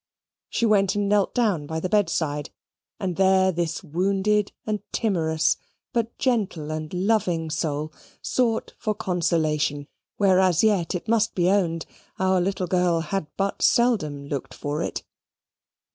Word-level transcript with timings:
She 0.49 0.65
went 0.65 0.95
and 0.95 1.07
knelt 1.07 1.31
down 1.35 1.67
by 1.67 1.79
the 1.79 1.87
bedside; 1.87 2.49
and 2.99 3.17
there 3.17 3.51
this 3.51 3.83
wounded 3.83 4.51
and 4.65 4.81
timorous, 4.91 5.57
but 5.93 6.17
gentle 6.17 6.71
and 6.71 6.91
loving 6.91 7.51
soul, 7.51 7.93
sought 8.19 8.73
for 8.79 8.95
consolation, 8.95 9.87
where 10.17 10.39
as 10.39 10.63
yet, 10.63 10.95
it 10.95 11.07
must 11.07 11.35
be 11.35 11.51
owned, 11.51 11.85
our 12.17 12.41
little 12.41 12.65
girl 12.65 13.01
had 13.01 13.27
but 13.37 13.61
seldom 13.61 14.25
looked 14.25 14.55
for 14.55 14.81
it. 14.81 15.03